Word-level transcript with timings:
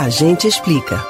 A 0.00 0.08
gente 0.08 0.46
explica. 0.46 1.04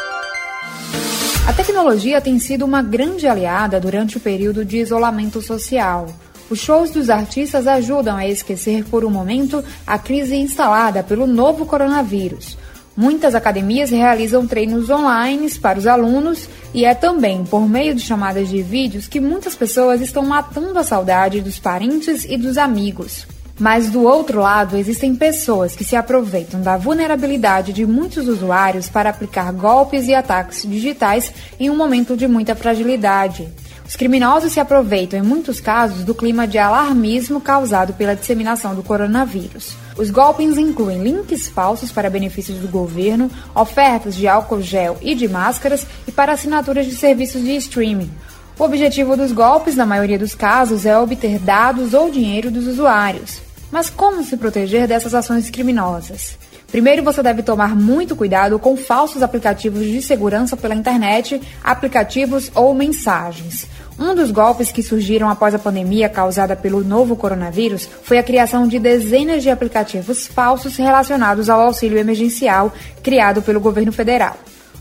A 1.46 1.52
tecnologia 1.52 2.23
tem 2.23 2.38
sido 2.38 2.65
uma 2.65 2.81
grande 2.81 3.28
aliada 3.28 3.78
durante 3.78 4.17
o 4.17 4.21
período 4.21 4.64
de 4.64 4.79
isolamento 4.79 5.43
social. 5.43 6.07
Os 6.49 6.61
shows 6.61 6.90
dos 6.90 7.11
artistas 7.11 7.66
ajudam 7.66 8.16
a 8.16 8.27
esquecer 8.27 8.87
por 8.87 9.04
um 9.04 9.11
momento 9.11 9.62
a 9.87 9.98
crise 9.98 10.37
instalada 10.37 11.03
pelo 11.03 11.27
novo 11.27 11.66
coronavírus. 11.66 12.56
Muitas 12.96 13.35
academias 13.35 13.90
realizam 13.90 14.47
treinos 14.47 14.89
online 14.89 15.51
para 15.59 15.79
os 15.79 15.87
alunos 15.87 16.48
e 16.73 16.86
é 16.86 16.95
também 16.95 17.45
por 17.45 17.68
meio 17.68 17.95
de 17.95 18.00
chamadas 18.00 18.48
de 18.48 18.62
vídeos 18.62 19.07
que 19.07 19.20
muitas 19.20 19.55
pessoas 19.55 20.00
estão 20.00 20.25
matando 20.25 20.79
a 20.79 20.82
saudade 20.82 21.43
dos 21.43 21.59
parentes 21.59 22.25
e 22.25 22.39
dos 22.39 22.57
amigos. 22.57 23.27
Mas 23.59 23.90
do 23.90 24.04
outro 24.04 24.40
lado, 24.40 24.77
existem 24.77 25.16
pessoas 25.16 25.74
que 25.74 25.82
se 25.82 25.96
aproveitam 25.96 26.61
da 26.61 26.77
vulnerabilidade 26.77 27.73
de 27.73 27.84
muitos 27.84 28.29
usuários 28.29 28.88
para 28.88 29.11
aplicar 29.11 29.52
golpes 29.52 30.06
e 30.06 30.15
ataques 30.15 30.62
digitais 30.62 31.32
em 31.59 31.68
um 31.68 31.77
momento 31.77 32.16
de 32.16 32.29
muita 32.29 32.55
fragilidade. 32.55 33.48
Os 33.84 33.96
criminosos 33.96 34.52
se 34.52 34.60
aproveitam, 34.60 35.18
em 35.18 35.23
muitos 35.23 35.60
casos, 35.60 36.05
do 36.05 36.15
clima 36.15 36.46
de 36.46 36.59
alarmismo 36.59 37.41
causado 37.41 37.95
pela 37.95 38.15
disseminação 38.15 38.74
do 38.74 38.82
coronavírus. 38.82 39.74
Os 39.96 40.10
golpes 40.10 40.56
incluem 40.56 41.02
links 41.02 41.48
falsos 41.48 41.90
para 41.90 42.10
benefícios 42.10 42.59
do 42.59 42.68
governo, 42.68 43.30
ofertas 43.54 44.15
de 44.15 44.29
álcool 44.29 44.60
gel 44.60 44.98
e 45.01 45.15
de 45.15 45.27
máscaras 45.27 45.87
e 46.06 46.12
para 46.12 46.32
assinaturas 46.32 46.87
de 46.87 46.95
serviços 46.95 47.43
de 47.43 47.56
streaming. 47.56 48.10
O 48.59 48.62
objetivo 48.62 49.16
dos 49.16 49.32
golpes, 49.32 49.74
na 49.74 49.87
maioria 49.87 50.18
dos 50.18 50.34
casos, 50.34 50.84
é 50.84 50.96
obter 50.96 51.38
dados 51.38 51.95
ou 51.95 52.10
dinheiro 52.10 52.51
dos 52.51 52.66
usuários. 52.66 53.48
Mas 53.70 53.90
como 53.90 54.22
se 54.24 54.36
proteger 54.36 54.86
dessas 54.86 55.14
ações 55.14 55.50
criminosas? 55.50 56.38
Primeiro, 56.70 57.02
você 57.02 57.22
deve 57.22 57.42
tomar 57.42 57.74
muito 57.74 58.14
cuidado 58.14 58.59
com 58.59 58.76
falsos 58.76 59.22
aplicativos 59.22 59.84
de 59.84 60.02
segurança 60.02 60.56
pela 60.56 60.74
internet, 60.74 61.40
aplicativos 61.65 62.51
ou 62.54 62.74
mensagens. 62.74 63.66
Um 63.98 64.15
dos 64.15 64.31
golpes 64.31 64.70
que 64.70 64.83
surgiram 64.83 65.28
após 65.28 65.55
a 65.55 65.59
pandemia 65.59 66.09
causada 66.09 66.55
pelo 66.55 66.84
novo 66.84 67.17
coronavírus 67.17 67.89
foi 68.03 68.19
a 68.19 68.23
criação 68.23 68.69
de 68.69 68.78
dezenas 68.78 69.43
de 69.43 69.51
aplicativos 69.51 70.27
falsos 70.27 70.77
relacionados 70.77 71.48
ao 71.48 71.61
auxílio 71.61 71.98
emergencial 71.98 72.73
criado 73.03 73.43
pelo 73.43 73.61
governo 73.61 73.91
federal. 73.91 74.37